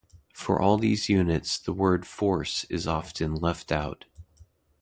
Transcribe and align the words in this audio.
For 0.33 0.59
all 0.59 0.79
these 0.79 1.09
units, 1.09 1.59
the 1.59 1.73
word 1.73 2.07
"force" 2.07 2.63
is 2.71 2.87
often 2.87 3.35
left 3.35 3.71
out. 3.71 4.05